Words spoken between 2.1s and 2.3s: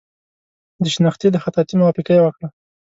یې